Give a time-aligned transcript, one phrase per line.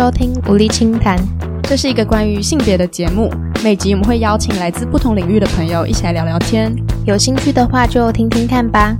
[0.00, 1.18] 收听《无力清谈》，
[1.64, 3.30] 这是一个关于性别的节目。
[3.62, 6.74] 每集我们会邀请来自不同领域的朋友一起来聊聊天。
[7.04, 8.96] 有兴趣的话就听听看吧。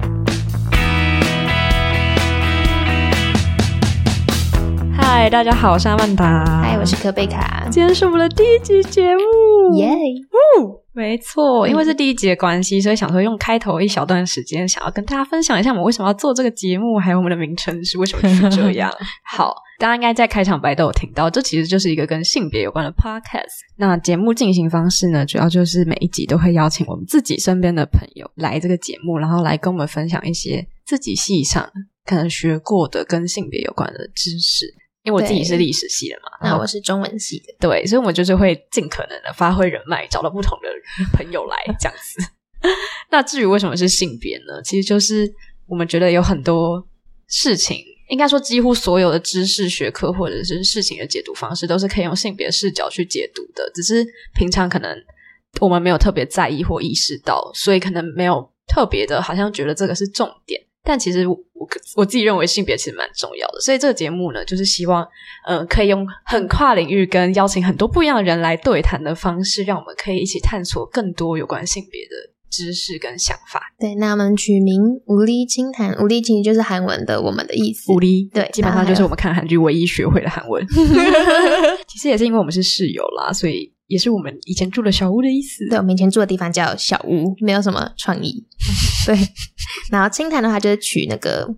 [4.94, 6.44] 嗨，大家好，我是阿曼达。
[6.62, 7.66] 嗨，我是柯贝卡。
[7.70, 9.88] 今天是我们的第一集节目，耶！
[10.60, 18.92] 呜，没错，因为是第一集的关系，所以想说用开头一小段时间，想要跟大家分享一下我们为什么要做这个节目，还有我们的名称是为什么是这 样。
[19.24, 23.60] 好，大家应该在开场白都有听到，这其实就是一个跟性别有关的 podcast。
[23.76, 31.70] 那节目进行方式呢，主要就是每一集都会邀请我们自己身边的朋友来这个节目，然后来跟我们分享一些自己系上
[32.04, 34.66] 可能学过的跟性别有关的知识。
[35.02, 40.68] 因为我自己是历史系的嘛，那我是中文系的，对，所以我们就是会尽可能的发挥人脉，找到不同的
[41.12, 42.22] 朋友来 这样子。
[43.10, 44.60] 那至于为什么是性别呢？
[44.62, 45.32] 其实就是
[45.66, 46.86] 我们觉得有很多
[47.28, 53.70] 事情，应该说几乎所有的知识学科或者是事情的解读方式，都是可以用性别视角去解读的。
[53.74, 54.94] 只是平常可能
[55.60, 60.60] 我们没有特别在意或意识到，所以可能没有特别的，好像觉得这个是重点。
[60.82, 61.36] 但其实我
[61.94, 65.06] 我自己认为性别其实蛮重要的，所以这个节目呢，就是希望
[65.46, 72.16] 呃可以用很跨领域跟邀请很多不一样的人来对谈的方式，让我们可以一起探索更多有关性别的
[72.50, 73.60] 知识跟想法。
[73.78, 77.92] 对，那我们取名“无力清谈”，“无力清”就是韩文的“我们的意思”。
[77.94, 80.66] 无力对，基本上就是我们看韩剧唯一学会的韩文。
[81.86, 83.72] 其实也是因为我们是室友啦，所以。
[83.90, 85.68] 也是我们以前住的小屋的意思。
[85.68, 88.46] 对，我们以前住的地方叫小屋，没有什么创意。
[89.04, 89.16] 对，
[89.90, 91.52] 然后清谈的话就是取那个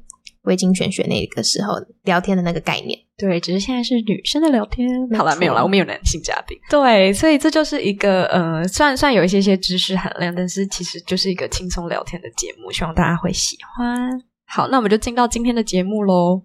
[0.44, 1.74] 微经玄学那个时候
[2.05, 2.98] 聊天的那个概念。
[3.19, 4.89] 对，只是现在是女生的聊天。
[5.16, 6.58] 好了，没有了，我们有男性嘉宾。
[6.70, 14.20] 对，所以这就是一个呃，算算有一些些知识含量，但是其实就是一个轻松聊天的节目，希望大家会喜欢。
[14.46, 16.42] 好，那我们就进到今天的节目喽。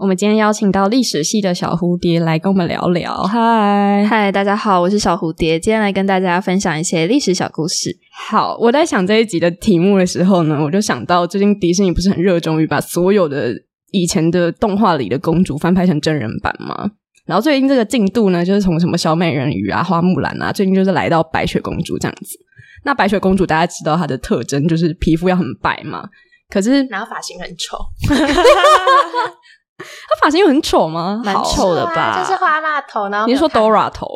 [0.00, 3.14] 我们今天邀请到历史系的小蝴蝶来跟我们聊聊。
[3.24, 7.94] 嗨嗨，大家好，我是小蝴蝶，今天来跟大家分享一些历史小故事。
[8.10, 13.52] 好，我在想这一集的题目的时候呢，我就想到最近迪士尼不是很热衷于把所有的
[13.90, 16.92] 以前的动画里的公主翻拍成真人版吗？
[17.26, 22.38] 然后最近这个进度呢，就是从什么小美人鱼啊、花木兰啊，最近就是来到白雪公主这样子。
[22.84, 26.08] 那白雪公主大家知道她的特征就是皮肤要很白嘛，
[26.48, 27.76] 可是 然后发型很丑。
[29.80, 31.20] 他发型又很丑吗？
[31.24, 34.06] 蛮丑的吧，就是花妈头，然后你是说 Dora 头？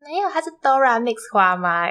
[0.00, 1.90] 没有，它是 Dora mix 花妈，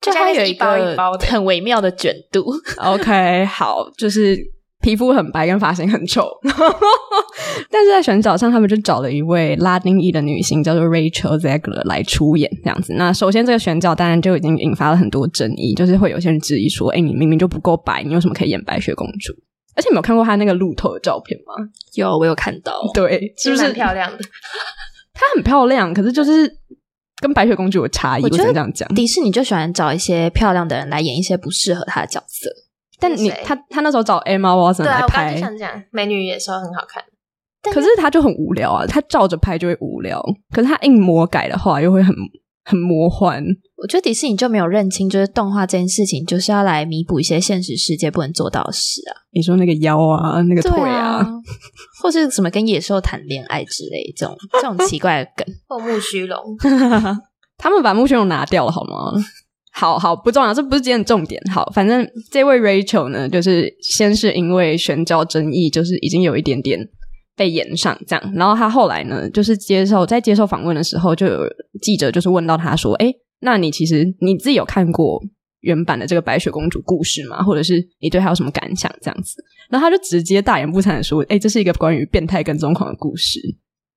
[0.00, 2.44] 就它有一包一包的很微妙的卷度。
[2.76, 4.36] OK，好，就是
[4.82, 6.28] 皮肤很白，跟发型很丑。
[7.70, 12.92] 但是在选角上，他们就找了一位拉丁裔的女星，叫做 Rachel Zegler 来出演这样子。
[12.92, 19.32] 那首先这个选角当然就已经引发了很多争议，就是会有些人质疑说：“哎，你明明就不够白，你为什么可以演白雪公主？”
[19.76, 21.54] 而且你有看过她那个鹿头的照片吗？
[21.94, 22.80] 有，我有看到。
[22.94, 24.18] 对，是不是漂亮的？
[25.14, 26.50] 她很漂亮，可是就是
[27.20, 28.22] 跟白雪公主有差异。
[28.22, 32.50] 我觉得这样讲，迪士尼就喜欢找一些漂亮的人来演一些不适合她的角色。
[32.98, 37.04] 但你他他那时候找 Emma Watson 来拍，就想讲美女野兽很好看，
[37.70, 38.86] 可是他就很无聊啊。
[38.86, 40.18] 他照着拍就会无聊，
[40.54, 42.14] 可是他硬魔改的话又会很。
[42.68, 43.44] 很魔幻，
[43.76, 49.22] 我觉得迪士尼就没有认清，就是动画这件事情就是要来弥补一些现实世界不能做到的事啊。
[49.30, 51.24] 你说那个腰啊，那个腿啊，
[52.02, 56.42] 或是什么跟野兽谈恋爱之类这种这种奇怪的梗， 或木须龙，
[57.56, 59.12] 他们把木须龙拿掉了好吗？
[59.70, 61.40] 好好不重要，这不是今天的重点。
[61.52, 66.80] 好，反正这位 Rachel 呢，就是先是因为宣教争议，就是已经有一点点。
[67.36, 71.40] 被延上这样，然后他后来呢，就是接受在接受访问的时候，就有
[71.82, 75.22] 记者就是问到他说：“哎，那你其实你自己有看过
[75.60, 77.42] 原版的这个白雪公主故事吗？
[77.42, 79.36] 或者是你对他有什么感想？”这样子，
[79.68, 83.38] 然后他就直接大言不惭的说：“哎，这是一个关于变态跟踪狂的故事。”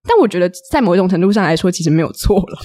[0.08, 2.60] 但我觉得在某一种程度上来说，其实没有错了。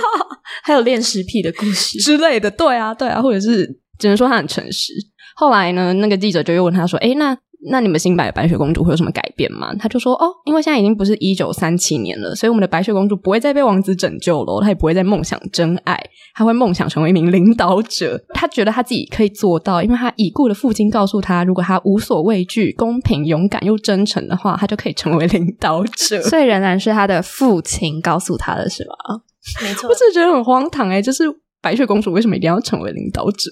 [0.64, 3.66] 还有恋尸癖的故事之类的，对啊，对啊，或者是
[3.98, 4.92] 只能说他很诚实。
[5.36, 7.34] 后来呢，那个记者就又问他说：“哎，那？”
[7.68, 9.74] 那你们新版的白雪公主会有什么改变吗？
[9.78, 15.98] 他就说哦，因为现在已经不是一九三七年了，所以我们的白雪公主不会再被王子拯救了，她也不会再梦想真爱，
[16.34, 18.18] 她会梦想成为一名领导者。
[18.32, 26.22] 她觉得她自己可以做到，因为她已故的父亲告诉她，如果她无所畏惧、公平、勇敢又真诚的话，她就可以成为领导者。
[26.28, 29.20] 所以仍然是她的父亲告诉她的是吗？
[29.62, 31.24] 没错，我只是觉得很荒唐哎，就是
[31.60, 33.50] 白雪公主为什么一定要成为领导者？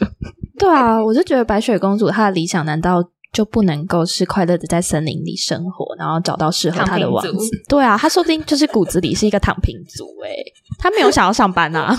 [0.58, 3.02] 对啊，我就觉得白雪公主她的理想难道？
[3.32, 7.32] 就不能够是快乐的在森林里生活，然后找到适合他的王子。
[7.68, 10.04] 对啊，他说不定就是骨子里是一个躺平族。
[10.24, 10.30] 哎，
[10.78, 11.96] 他没有想要上班啊。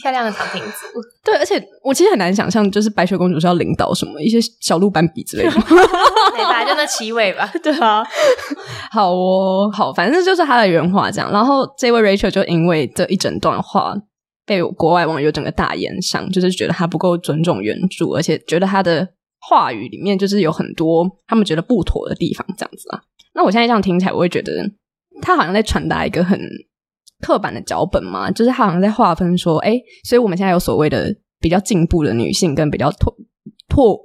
[0.00, 1.00] 漂亮的躺平族。
[1.24, 5.50] 对，而且我其实很难想象，就是白雪公主是要领导什么一些小鹿斑比之类的。
[5.60, 6.64] 对吧？
[6.64, 7.50] 就那七位吧。
[7.60, 8.04] 对啊，
[8.92, 11.30] 好哦，好，反正就是他的原话这样。
[11.32, 13.92] 然后这位 Rachel 就因为这一整段话
[14.46, 19.08] 被国外网友整个大言上，就是觉得他不够尊重原著，而且觉得他的
[19.48, 23.00] 话语里面就是有很多他们觉得不妥的地方，这样子啊。
[23.32, 24.52] 那我现在这样听起来，我会觉得
[25.22, 26.38] 他好像在传达一个很
[27.20, 33.16] 刻板的脚本嘛，就是他好像在划分说，哎，所以我们现在有所谓的比较进步的女性，跟比较脱
[33.68, 33.98] 破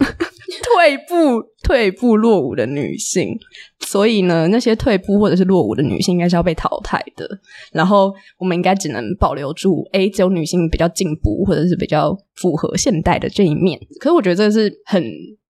[0.74, 3.38] 退步、退步落伍的女性，
[3.86, 7.28] 所以呢，那些退步或者是落伍的女性应该是要被淘汰的。
[7.72, 13.78] 然后我们应该只能保留住，哎，只有女性比较进步或者是比较符合现代的这一面。
[14.00, 15.04] 可是我觉得这是很。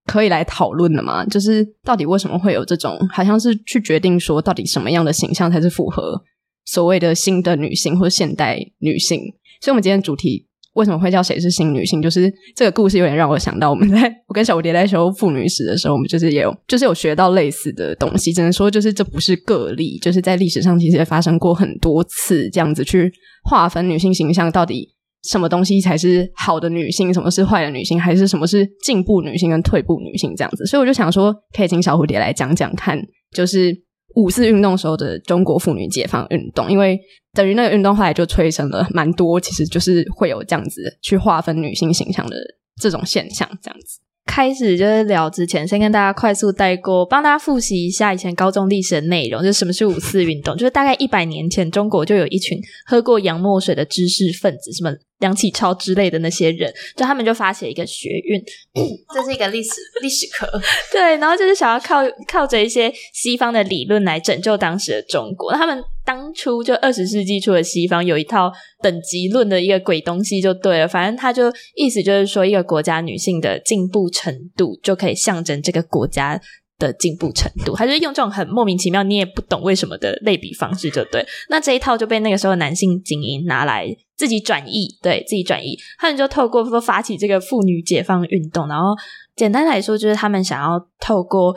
[0.06, 1.24] 可以来讨论的嘛？
[1.26, 6.20] 就是到底为什么会有这种，好像是去决定说，到底什么样的形象才是符合
[6.64, 9.20] 所谓的新的女性或现代女性？
[9.60, 12.00] 所以，我们今天主题为什么会叫谁是新女性？
[12.00, 18.32] 就是这个故事有点让我想到，我们在 我跟小蝴蝶在修妇女史的时候，我们就是也有就是有学到类似的东西。
[18.32, 23.12] 只能说，就是这不是个例，就是在历史上其实也发生过很多次这样子去
[23.44, 24.94] 划分女性形象到底。
[25.28, 27.12] 什么东西才是好的女性？
[27.12, 28.00] 什么是坏的女性？
[28.00, 30.64] 还是什么是进步女性跟退步女性这样子？
[30.64, 32.98] 所以我就想说，可以请小蝴蝶来讲讲看，
[33.30, 33.70] 就是
[34.16, 37.00] 五四运动时候的中国妇女解放运动，因为
[37.32, 42.36] 等于那个运动后来就催生了蛮多，其实就是会有这样子去划分女性形象的
[42.80, 44.00] 这种现象，这样子。
[44.26, 54.90] 开始就是聊之前，先跟大家快速带过，帮大家复习一下以前高中历史的内容，就是什么是五四运动， 就是大概一百年前，中国就有一群喝过洋墨水的知识分子，什么。
[55.20, 58.42] 梁启超之类的那些人，就他们就发起了一个学运，
[59.14, 60.50] 这是一个历史历史课，
[60.90, 65.52] 对，然后就是想要靠靠着一些西方的理论来拯救当时的中国。
[65.52, 65.78] 他们
[66.10, 68.50] 当初就二十世纪初的西方有一套
[68.82, 71.44] 等级论的一个鬼东西，就对了，反正他就
[71.76, 76.40] 意思就是说，一个国家女性的进步程度就可以象征这个国家。
[76.80, 81.22] 的进步程度，还是用这种很莫名其妙、你也不懂为什么的类比方式，就对。
[81.50, 83.86] 那这一套就被那个时候男性精英拿来
[84.16, 88.96] 自己转移，对自己转移，他们就透过说发起这个妇女解放运动，然后
[89.36, 91.54] 简单来说就是他们想要透过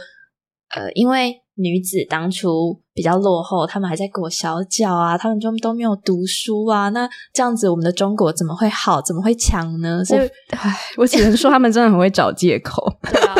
[0.75, 10.03] 呃，因为女子当初比较落后，他们还在裹小脚啊，他们就都没有读书啊，那这样子我们的中国怎么会好，怎么会强呢？
[10.03, 12.83] 所以，唉，我只能说他们真的很会找借口。
[13.09, 13.35] 对啊。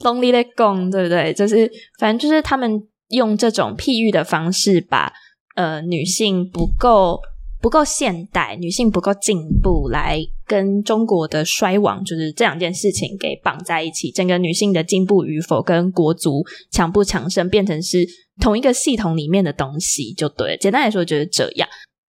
[0.00, 1.32] Lonely 的共，对不对？
[1.32, 1.70] 就是
[2.00, 5.12] 反正就是他们用这种譬喻的方式，把
[5.54, 7.20] 呃女性不够
[7.62, 14.10] 不够现代，女性不够进步，来跟中国的衰亡，就是这两件事情给绑在一起。
[14.10, 18.04] 整个女性的进步与否，跟国足强不强盛，变成是
[18.40, 20.58] 同一个系统里面的东西，就对。
[20.60, 21.68] 简单来说，就是这样。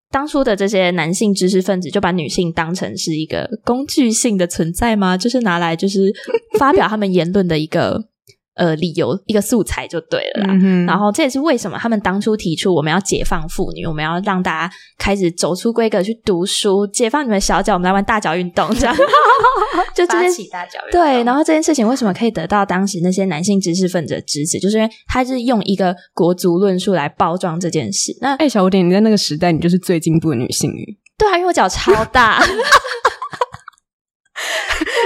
[0.10, 5.16] 当初的这些男性知识分子就把女性当成是一个工具性的存在吗？
[5.16, 6.12] 就是拿来就是
[6.58, 8.10] 发表他们言论的一个。
[8.56, 10.54] 呃，理由一个素材就对了啦。
[10.86, 18.96] 然后这也是为什么他们当初提出我们要解放妇女，我们要让大家开始走出规格去读书，解放你们小脚，我们来玩大脚运动，这样
[19.96, 21.02] 就发起大脚运动。
[21.02, 24.60] 对，然后这件事情为什么可以得到当时那些男性知识分子的支持？
[24.60, 28.16] 就是因为他是用一个国足论述来包装这件事。
[28.22, 30.72] 那哎，小五点，你在那个时代，你就是最进步的女性。
[31.18, 32.44] 对啊，因为我脚超大。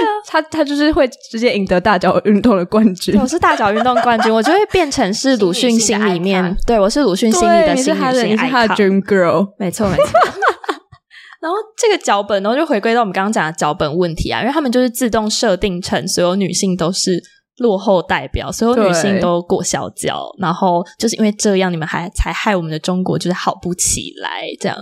[0.26, 3.18] 他他就是会直接赢得大脚运动的冠军。
[3.20, 10.04] 我是大脚运动冠军，我就会变成是鲁迅心里面，对我是鲁迅心里的新女性，你是他的 dream girl，没错没错。
[11.40, 17.22] 然后这个脚本，然后就回归到我们刚刚讲的脚本问题啊，因为他们就是自动设定成所有女性都是
[17.58, 24.76] 落后代表，所有女性都裹小脚，然后就是因为这样，你们还才害我们的中国就是好不起来，这样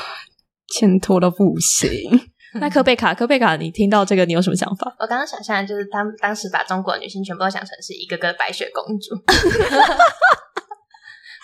[0.72, 2.31] 欠拖到不行。
[2.60, 4.94] 那科贝卡，科贝卡，你听到这个，你有什么想法？
[4.98, 9.16] 我刚刚想象就是他们当时把中国女性全部都想成是一个个白雪公主。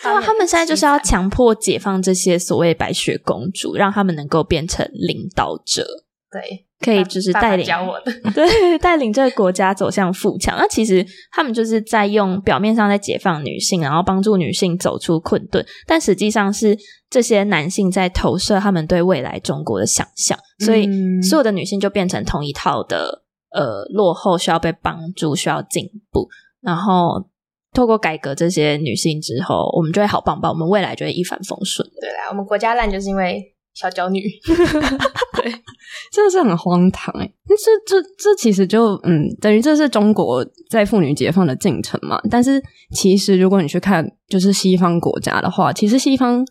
[0.02, 5.86] 对啊，他们现在就是要强迫解放这些所谓白雪公主，让他们能够变成领导者。
[6.30, 6.64] 对。
[6.80, 10.56] 可以就是带领教我的， 对，带领这个国家走向富强。
[10.56, 16.78] 那其实他们就是在用表面上在解放女性，然后帮助女性走出困顿，但实际上是
[17.10, 20.38] 这些男性在投射他们对未来中国的想象。
[20.64, 20.88] 所以
[21.20, 26.28] 所有的女性就变成同一套的呃落后，需要被帮助，需要进步。
[26.60, 27.28] 然后
[27.74, 31.84] 透过改革这些女性之后，我们就会好棒棒，我们未来就会一帆风顺。
[32.00, 33.56] 对啦，我们国家烂就是因为。
[33.74, 34.20] 小脚女，
[35.42, 35.52] 对，
[36.12, 37.30] 真的是很荒唐哎！
[37.46, 37.54] 这
[37.86, 42.20] 这这其实就嗯，等于这是中国在妇女解放的进程嘛。
[42.30, 42.62] 但是
[42.94, 46.44] 其实如果你去看，就是西方国家的话，其实西方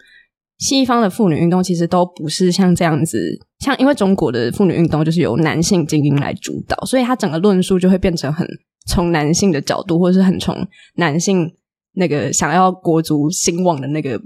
[0.58, 3.20] 西方的妇女运动其实都不是像这样子，
[3.60, 8.48] 像因为中国的妇女运动就是由男性精英来主导，所以他整个论述就会变成很
[8.88, 11.52] 从男性的角度，或者是很从男性
[11.94, 14.20] 那个想要国足兴旺的那个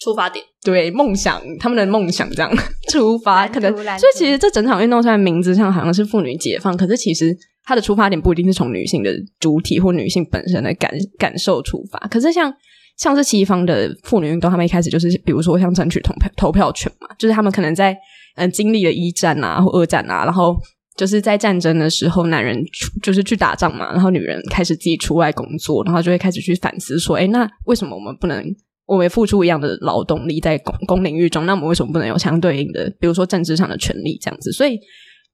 [0.00, 0.44] 出发点。
[0.64, 2.50] 对梦想，他们的梦想这样
[2.90, 11.98] 出发，可能所以其实这整场运动虽然名字上好像是妇女解放，可是其实它的出发点不一定是从女性的主体或女性本身的感感受出发。
[12.08, 12.52] 可是像
[12.96, 17.92] 像是西方的妇女运动，他们一开始就是比如说像争取投票投票权嘛，就是他们可能在
[18.36, 20.56] 嗯、呃经历了一战啊或二战啊，然后。
[20.96, 28.44] 就是在战争的时候，男人出就是去打仗嘛，然后女人开始自己出外工作，然后就会开始去反思说，哎，那为什么我们不能
[28.90, 34.50] 我们付出一样的劳动力在公公领域中，那我们为什么不能有相对应的，比如说政治上的权利这样子？
[34.50, 34.76] 所以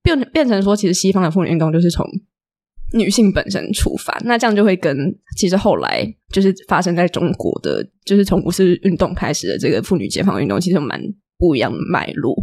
[0.02, 2.06] 变变成说，其实西方的妇女运动就是从
[2.92, 4.94] 女性本身出发，那这样就会跟
[5.38, 11.00] 其实后来就是发生在中国的，就是从五四运动开始的这个妇女解放运动，其实蛮
[11.38, 12.36] 不一样的脉络。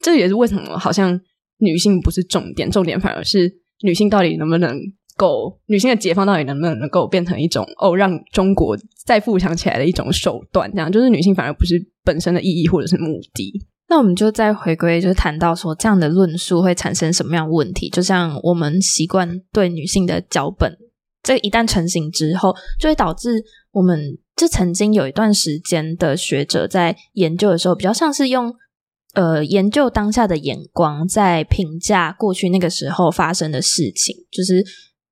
[0.00, 1.20] 这也是为什么好像
[1.58, 4.80] 女性不是重点，重点反而是女性到底能不能
[5.16, 13.66] 够，女性的解放到底能不能够变成一种哦，让中国再富强起来的一种手段，这样就是女性反而不是本身的意义或者是目的。
[13.88, 17.88] 那我们就再回归，就是谈到说这样的论述会产生什么样的问题？
[17.88, 20.76] 就像我们习惯对女性的脚本，
[21.22, 28.52] 这一旦成型之后，就会导致我们这曾经有一段时间的学者在研究的时候，比较像是用
[29.14, 34.64] 呃研究当下的眼光在评价过去那个时候发生的事情，就是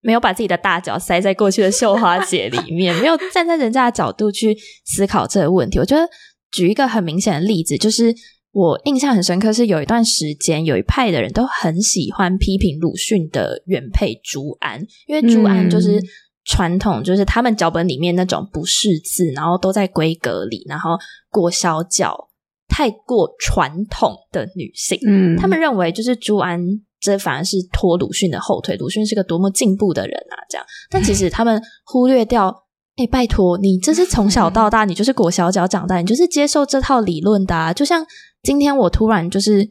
[0.04, 5.80] 没有把自己的大脚塞在过去的绣花节里面， 没有站在人家的角度去思考这个问题。
[5.80, 6.08] 我觉得
[6.52, 8.14] 举一个很明显的例子，就是。
[8.56, 16.00] 我印象很深刻，是有一段时间，有一派的人都很喜欢批评鲁迅的原配朱安，因为朱安就是
[16.44, 20.90] 传统，就是他们脚本里面那种不识字，然后都在闺阁里，然后
[21.30, 22.28] 过小脚，
[22.68, 24.96] 太过传统的女性。
[25.04, 26.60] 嗯他们认为就是朱安
[27.04, 30.66] 这反而是拖鲁迅的后腿，鲁迅是个多么进步的人啊，这样。
[30.90, 32.62] 但其实他们忽略掉。
[32.96, 37.72] 哎，拜托，你这是从小到大，你就是裹小脚长大，你就是接受这套理论的啊。
[37.72, 38.06] 就像
[38.40, 39.64] 今天我突然就是，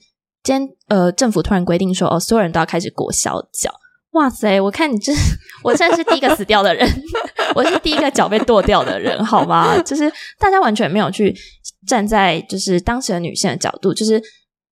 [0.44, 3.72] 今天呃，政府突然规定说，哦，所有人都要开始裹小脚。
[4.12, 5.14] 哇塞，我看你这，
[5.64, 6.86] 我算是第一个死掉的人，
[7.56, 9.82] 我是第一个脚被剁掉的人，好吗？
[9.84, 11.34] 就是大家完全没有去
[11.88, 14.22] 站在就是当时的女性的角度，就是。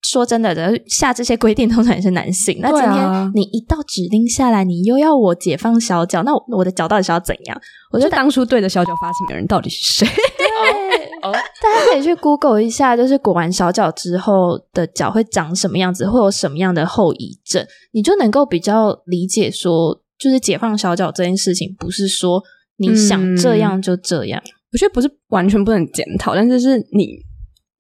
[0.01, 2.57] 说真的的，下这些规定通常也是男性。
[2.59, 7.61] 那今天你一道指令下来，你又要我解放小脚，那我我的脚到底是要怎样？
[7.91, 10.07] 我觉得就当初对着小脚发情的人到底是谁？
[11.21, 22.41] 哦，大家可以去 Google 一下，就是裹完小脚之后的脚会长什么样子，会有什么样的后遗症，你就能够比较理解说，就是解放小脚这件事情，不是说
[22.77, 24.41] 你想这样就这样。
[24.73, 27.19] 我觉得不是完全不能检讨，但是是你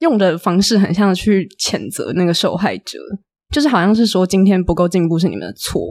[0.01, 2.99] 用的方式很像去谴责那个受害者，
[3.51, 5.81] 就是好像是说今天不够进步是你们的错。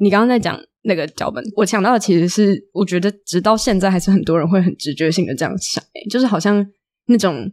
[0.00, 6.64] 你刚刚在讲那个脚本，我想到的其实是，我觉得直到现在还是很多人会很直觉性的这样想、欸，就是好像
[7.06, 7.50] 那种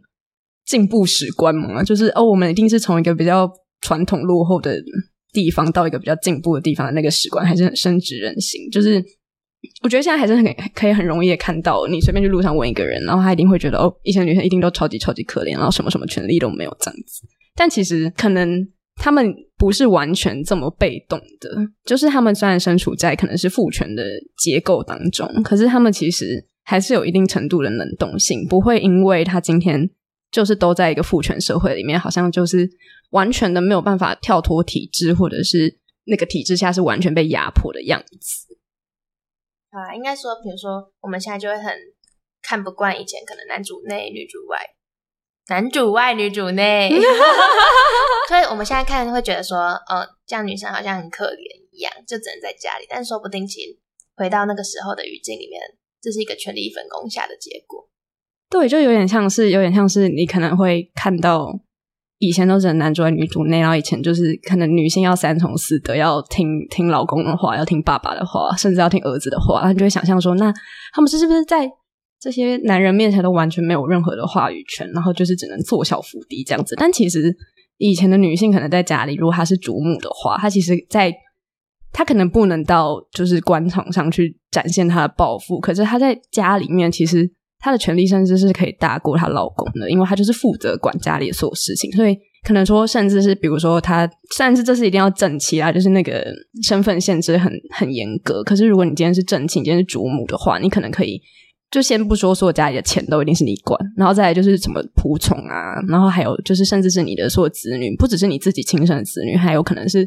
[0.64, 4.80] 进步史观嘛，就是哦，我们一定是从一个比较传统落后的
[5.32, 8.70] 地方到一个比较进步的地方的那个史观，还是很深植人心。
[8.70, 9.04] 就是
[9.82, 10.44] 我觉得现在还是很
[10.74, 17.22] 可以很容易的看到，你随便去路上问一个人，然后他一定会觉得哦，以前女生一定都超级超级可怜，然后什么什么权利都没有这样子。
[17.54, 21.50] 但其实可能他们不是完全这么被动的，
[21.84, 24.04] 就是他们虽然身处在可能是父权的
[24.38, 29.88] 结构当中，可是他们其实还是有一定程度的能动性，不会因为他今天
[30.30, 32.68] 就是都在一个父权社会里面，好像就是
[33.10, 38.46] 完全的没有办法跳脱体制，或者是那个体制下是完全被压迫的样子。
[39.76, 41.70] 啊，应该说，比如说我们现在就会很
[42.40, 44.58] 看不惯以前可能男主内女主外，
[45.48, 46.88] 男主外女主内，
[48.26, 52.86] 所以我们现在看会觉得说，呃，这样女生好像很可怜一样，就只能在家里。
[52.88, 53.78] 但说不定其实
[54.16, 55.60] 回到那个时候的语境里面，
[56.00, 57.90] 这是一个权力分工下的结果。
[58.48, 61.52] 对，就有点像是，有点像是你可能会看到
[62.18, 70.50] 以前都是男主外女主内，然后以前就是可能女性要三从四德，要听听老公的话，要听爸爸的话，甚至要听儿子的话，然后就会想象说，那
[70.94, 71.70] 他们是是不是在
[72.18, 76.74] 这些男人面前都完全没有任何的话语权，然后就是只能做小伏低这样子？
[76.78, 77.36] 但其实
[77.76, 81.14] 以前的女性可能在家里，如果她是主母的话，她其实在
[81.92, 87.30] 她可能不能到就是官场上去展现她的抱负，可是她在家里面其实。
[87.58, 96.24] 她的权利甚至是可以大过她老公的，因为她就是负责管家里的所有事情，所以可能说，甚至是比如说她，甚至这是一定要正妻啊，就是那个
[96.62, 98.42] 身份限制很很严格。
[98.44, 101.20] 可是如果你今天是正妻，今天是主母的话，你可能可以
[101.70, 110.06] 就先不说所有家里的钱都一定是你管，然后再来就是什么仆从啊，然后还有就是甚至是你的所有子女，不只是你自己亲生的子女，还有可能是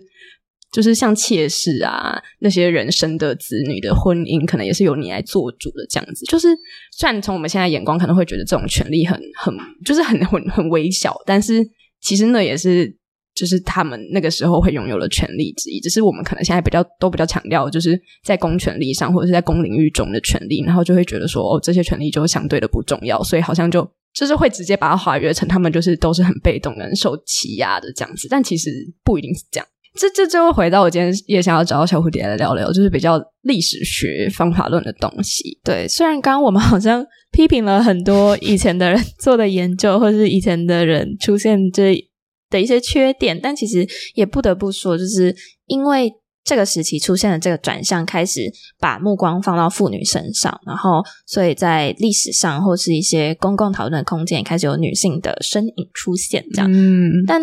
[0.71, 6.25] 就是像妾室啊那些人生的子女的婚姻，可能也是由你来做主的这样子。
[6.25, 6.47] 就是
[6.91, 9.53] 虽然从我们现在眼光可能会觉得这种权利很很
[9.85, 11.65] 就是很很很微小，但是
[12.01, 12.97] 其实那也是。
[13.35, 28.27] 就是他们那个时候会拥有的权利之一，只是我们可能现在比较都比较强调，就是在公权力上或者是在公领域中的权利，然后就会觉得说，哦，这些权利就相对的不重要，所以好像就就是会直接把它划约成他们就是都是很被动的、受欺压的这样子。
[28.29, 28.71] 但其实
[29.05, 29.65] 不一定是这样。
[29.95, 35.59] 这这就会回到我今天也想要找到小蝴蝶来聊聊，就是比较历史学方法论的东西。
[35.63, 42.05] 对，虽然刚刚我们好像批评了很多以前的人做的研究，或是以前的人出现这。
[42.51, 45.35] 的一些缺点，但其实也不得不说，就是
[45.67, 46.11] 因为
[46.43, 56.43] 这个时期出现了这个转向，开始把目光放到妇女身上，然后所以在历史上或是一些公共讨论的空间，也开始有女性的身影出现。
[56.51, 57.39] 这样，嗯，但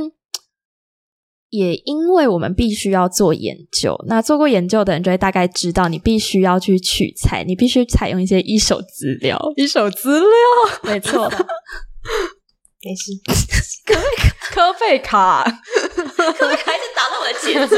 [1.50, 10.28] 也因为我们必须要做研究，那做过研究的人就会大概知道，你必须要去取材，你必须采用一些一手资料， 一手资料，
[10.82, 11.30] 没错。
[12.84, 13.10] 没事，
[13.84, 13.94] 科
[14.52, 16.72] 科费卡，科费卡？
[16.72, 17.76] 一直打到我的节奏。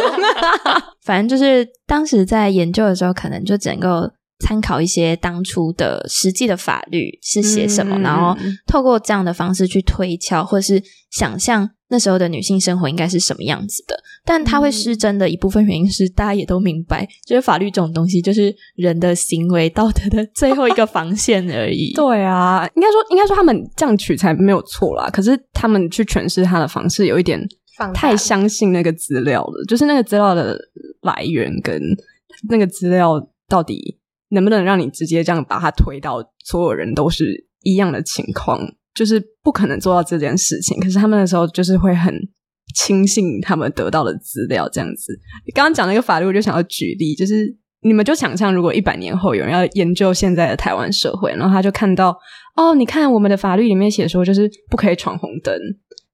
[1.03, 11.71] 反正就是当时在研究的时候，可能就只能够参考一些当初的实际的法律是写什么，然后透过这样的方式去推敲，或是想象。
[11.91, 13.99] 那时候的女性生活应该是什么样子的？
[14.23, 21.91] 但它会失真的一部分原因是，大家也都明白，就是法律这种东西，就是人的行为道德的最后一个防线而已。
[21.97, 25.09] 对啊，应该说，应该说他们这样取材没有错啦。
[25.09, 27.41] 可是他们去诠释他的方式，有一点
[27.95, 29.65] 太相信那个资料了。
[29.67, 30.59] 就是那个资料的
[31.01, 31.81] 来源跟
[32.51, 33.19] 那个资料
[33.49, 33.97] 到底
[34.31, 38.61] 能不能让你直接这样把它推到所有人都是一样的情况？
[38.95, 42.13] 就是不可能做到这件事情，可是他们的时候就是会很
[42.75, 45.17] 轻信他们得到的资料，这样子。
[45.47, 52.19] 你刚刚讲那个法律，我就想要举例，就是你们就想象，如果一百年后有人要研究现在的台湾社会，然后他就看到
[52.57, 55.57] 哦，你看我们的法律里面写说，就是不可以闯红灯，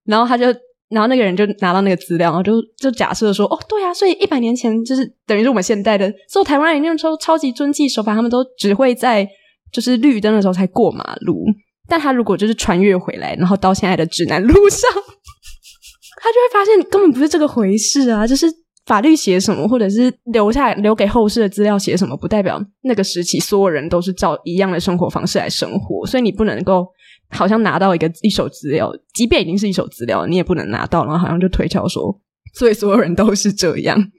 [0.05, 0.47] 然后他就，
[0.95, 9.29] 然后那个人就拿到那个资料，然后就就假设说，哦，对啊，所以一百年前就是等于是我们现代的所有台湾人那时候超级遵纪守法，他们都只会在
[9.73, 11.45] 就是绿灯的时候才过马路。
[11.87, 14.91] 但他如果就是穿越回来，然后到现在的指南路上，
[16.23, 18.27] 他就会发现根本不是这个回事啊！
[18.27, 18.47] 就是
[18.87, 26.07] 法律写什么，或者是留下留给后世的资料写什么，不代表那个时期所有人都是照一样的生活方式来生活。
[26.07, 26.87] 所以你不能够
[27.35, 32.19] 好像拿到一个一手资料，即便已经是一手资料，你也不能拿到，然后好像就推敲说，
[32.55, 33.99] 所以所有人都是这样。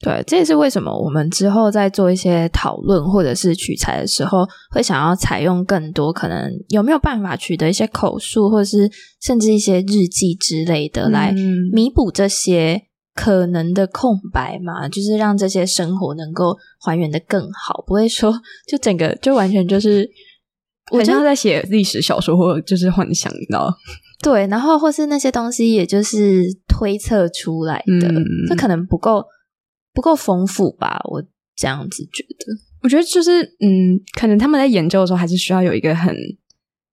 [0.00, 8.88] 对，这也是为什么我们之后在做一些讨论或者是取材的时候，会想要采用更多可能有没有办法取得一些口述，或者是
[9.20, 11.34] 甚至一些日记之类的，来
[11.72, 12.80] 弥补这些
[13.12, 14.88] 可能的空白嘛？
[14.88, 18.32] 就是让这些生活能够还原的更好，不会说
[18.68, 20.08] 就整个就完全就是
[20.90, 23.72] 我像在写历史小说，或就是幻想到
[24.22, 28.12] 对，然后或是那些东西，也就是推测出来的，
[28.48, 29.24] 这可能不够。
[29.94, 31.00] 不够丰富吧？
[31.10, 31.20] 我
[31.56, 32.54] 这样子觉得。
[32.82, 36.14] 我觉得就是，嗯，可能他们在研究的时候，还是需要有一个很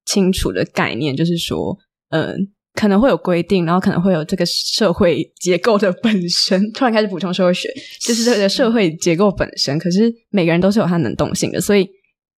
[0.05, 1.77] 清楚的概念，就是说，
[2.09, 2.35] 嗯，
[2.73, 6.71] 可能会有规定，然后可能会有这个社会结构的本身。
[6.71, 7.69] 突然开始补充社会学，
[8.01, 9.77] 就是这个社会结构本身。
[9.77, 11.87] 可是每个人都是有他能动性的，所以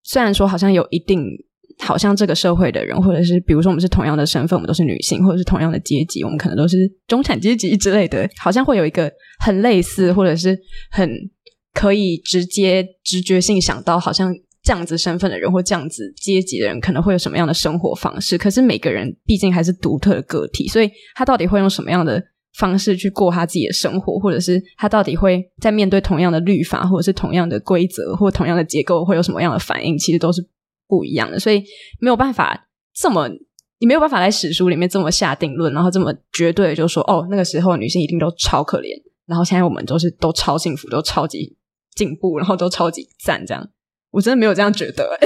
[0.05, 1.25] 虽然说好像有一定。
[1.79, 9.11] 好像这个社会的人，或者是比如说我们是同样的身份，我们都是女性，或者是同样的阶级，我们可能都是中产阶级之类的，好像会有一个
[9.43, 10.57] 很类似，或者是
[10.89, 11.09] 很
[11.73, 18.37] 可以直接直觉性想到，好像这样子身份的人或这样子阶级的人可能会有什么样的生活方式。
[18.37, 22.23] 可是每个人毕竟还是独特的个体，所以他到底会用什么样的
[22.57, 29.97] 方式去过他自己的生活，或者是他到底会在面对同样的律法，或者是同样的规则，或同样的结构，会有什么样的反应？
[29.97, 30.47] 其实都是。
[30.87, 31.63] 不一样的，所以
[31.99, 33.27] 没有办法这么，
[33.79, 38.89] 你没有办法在史书里面这么下定论，然后这么绝对就说，哦，那个时候女性一定都超可怜，
[39.25, 41.57] 然后现在我们都是都超幸福，都超级
[41.95, 43.67] 进步，然后都超级赞，这样，
[44.11, 45.17] 我真的没有这样觉得。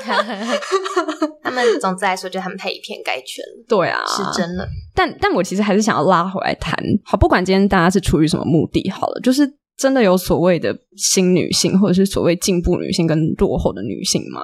[1.42, 3.64] 他们总之来说，就他们太以偏概全了。
[3.68, 4.68] 对啊，是真的。
[4.94, 14.42] 但但我其实还是想要拉回来谈，好，不管今天大家是出于什么目的，好了，就是真的有所谓的新女性，或者是所谓进步女性跟落后的女性吗？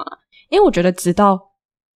[0.50, 1.38] 因为我觉得，直到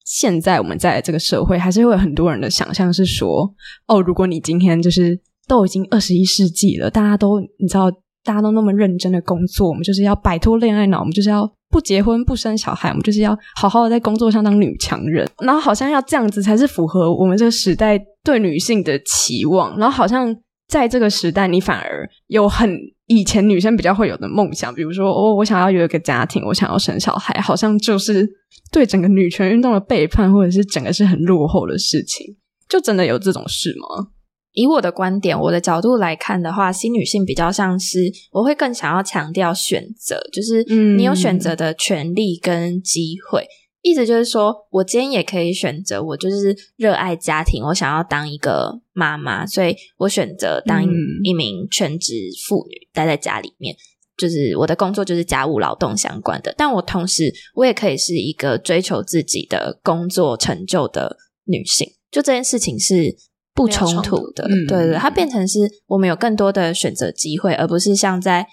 [0.05, 3.55] 现在，我们在这个社会，还是会有很多人的想象是说：
[3.87, 7.91] 哦，如果你今天就是都已经二十一世纪了，大家都你知道，
[8.23, 20.37] 大家都那么认真的工作，我们就是要摆脱恋爱脑，我们就是要不结婚不生小孩，我们就是要好好的在工作上当女强人，然后好像要这样子才是符合我们这个时代对女性的期望，然后好像
[20.69, 22.71] 在这个时代，你反而有很
[23.07, 28.29] 以前女生比较会有的梦想，比如说哦，我想要有一个家庭，我想要生小孩，好像就是
[28.71, 32.37] 对整个女权运动的背叛，或者是整个是很落后的事情，
[32.69, 34.09] 就真的有这种事吗？
[34.53, 43.47] 以我的观点，我的角度来看的话，新女性比较像是我会更想要强调选择，就是嗯你有选择的权利跟机会。
[43.85, 50.85] 意思就是说，我今天也可以选择，我就是热爱家庭，我想要当一个妈妈，所以我选择当
[51.25, 52.15] 一名全职
[52.47, 53.75] 妇女，待在家里面。
[54.17, 61.89] 就是我的工作就是家务劳动相关的，但我同时我也可以是一个追求自己的工作成就的女性。
[62.09, 63.17] 就这件事情是
[63.55, 68.47] 不冲冲突突的，嗯对对，它变成是我们有更多的选择机会，而不是像在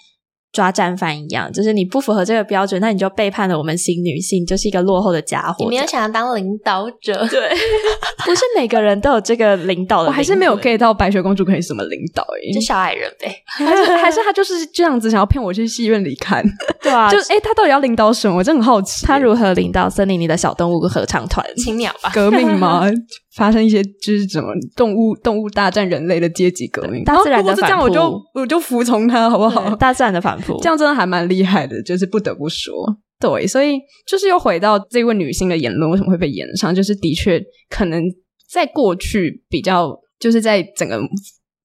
[0.52, 5.64] 抓战犯一样，就是你不符合这个标准，那你就背叛了我们新女性，就是一个落后的家伙。
[5.64, 7.50] 你没有想要当领导者，对，
[8.26, 13.32] 不是每个人都有这个领导的我还是没有 get 到白雪公主可以什么领导诶、就小矮人呗。
[13.46, 16.44] 还是还是他就是这样子想要骗我去戏院里看，
[16.82, 18.36] 对啊，就就诶、他到底要领导什么？
[18.36, 19.06] 我真的很好奇。
[19.06, 21.46] 他如何领导森林里的小动物合唱团？
[21.58, 22.84] 青鸟吧，革命吗？
[23.34, 27.04] 发生一些就是什么动物动物大战人类的阶级革命？
[27.04, 27.92] 大自然的然后如果是这样，反扑。
[27.92, 29.74] 我就我就服从他，好不好？
[29.76, 32.72] 大自然的反扑， 这样真的还蛮厉害的，就是不得不说，
[33.20, 38.02] 对，所以就是又回到这位女性的言论为什么会被延上，就是的确可能
[38.50, 41.00] 在过去比较，就是在整个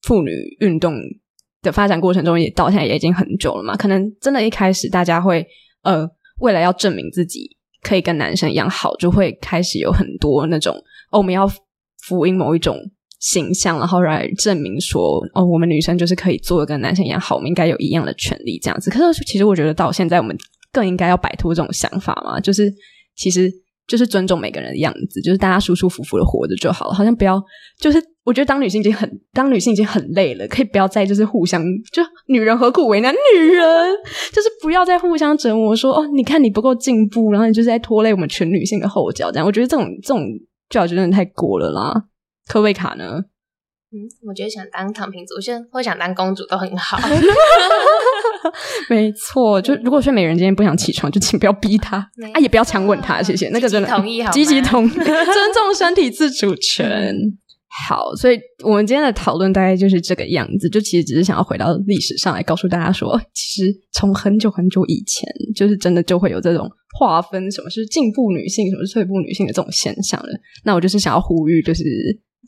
[0.03, 0.93] 妇女运动
[1.63, 5.43] 的发展过程中，也到现在也已经很久了嘛，可能真的一开始大家会
[5.81, 6.07] 呃，
[6.41, 10.75] 为了要证明自己可以跟男生一样好，就会开始有很多那种、
[11.11, 11.47] 哦、我们要
[12.07, 12.77] 福音某一种。
[13.17, 18.91] 形象，然后来证明说，哦，我们女生就是可以做的跟男生一样好，我们应该有一样的权利，这样子。
[18.91, 20.37] 可是其实我觉得到现在，我们
[20.71, 22.71] 更应该要摆脱这种想法嘛，就是
[23.15, 23.51] 其实
[23.87, 27.41] 就是尊重每个人的样子，就是大家舒舒服服的活着就好了，好像不要
[27.79, 33.63] 就是我觉得当女性已经很当女性已经很累了，可以不要再就是互相就女人何苦为难女人，
[34.31, 40.21] 就是不要再互相折磨说哦，你看你不够进步，然后你就是在拖累我们全女性的后脚，这样我觉得这种这种
[40.69, 42.05] 教育真的太过了啦。
[42.47, 43.23] 科贝卡呢？
[43.91, 43.95] 嗯，
[44.27, 46.97] 我觉得想当躺平族，现在或想当公主都很好。
[48.89, 51.97] 没错，就如果睡美人今天不想起床，就请不要逼她
[52.33, 53.49] 啊，也不要强吻她，谢谢。
[53.49, 57.15] 那个真的同意好吗积极同意， 尊重身体自主权。
[57.87, 70.29] 好，所以我们今天的讨论大概就是这个样子，就其实只是想要回到历史上来告诉大家说，其实从很久很久以前，就是真的就会有这种划分，什么是进步女性，什么是退步女性的这种现象了。
[70.63, 71.83] 那我就是想要呼吁，就是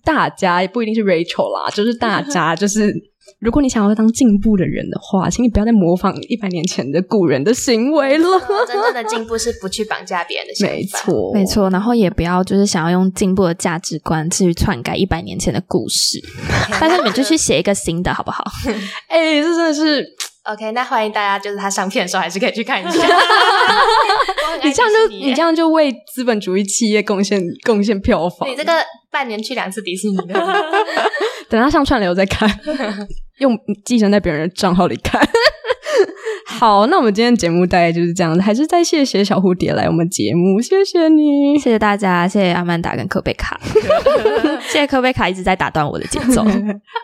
[0.03, 2.93] 大家也不一定是 Rachel 啦，就是大家就是。
[3.39, 8.27] 如果你想要当进步的人的话，请你不要再模仿一百年前的古人的行为了。
[8.67, 10.73] 真正的进步是不去绑架别人的想法。
[10.73, 11.45] 没，错，没。
[11.45, 16.19] 错，然后也不要就是想要用进步的价值观去篡改一百年前的故事，
[16.79, 18.43] 但是你们就去写一个新的好不好？
[19.07, 20.05] 哎、这真的是
[20.43, 23.07] OK，那欢迎大家，就是他上片的时候还是可以去看一下。
[24.63, 28.49] 你这样就你你这样就为资本主义企业贡献贡献票房。
[28.49, 28.71] 你这个
[29.11, 30.33] 半年去两次迪士尼的，
[31.49, 32.49] 等他上串流再看，
[33.39, 35.21] 用寄生在别人的账号里看。
[36.45, 41.57] 好，那我们今天节目大概就是这样子，还是再谢谢小蝴蝶来我们节目，谢谢你。
[41.59, 43.59] 谢谢大家，谢谢阿曼达跟科贝卡，
[44.67, 46.45] 谢谢科贝卡一直在打断我的节奏。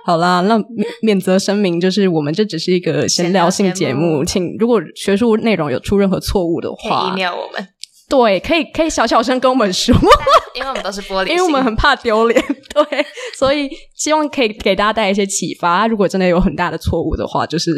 [0.05, 7.67] 好啦，那免免责声明就是，我们这只是一个闲聊性节目，请如果学术内容有出任何错误的可以话，email 我们，
[8.15, 9.95] 对，可以可以小小声跟我们说。
[10.53, 12.39] 因为我们都是玻璃心，因为我们很怕丢脸，
[12.75, 15.87] 对，所以希望可以给大家带来一些启发。
[15.87, 17.71] 如果真的有很大的错误的话，就是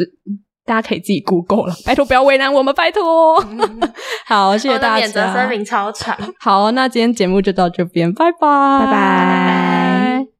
[0.66, 3.42] 大家可以自己 Google 了，拜托不要为难我们，拜托。
[4.26, 5.48] 好，谢谢大免责声。
[5.48, 6.14] 明超长。
[6.38, 8.38] 好，那今天节目就到这边，拜拜，
[8.84, 10.35] 拜拜。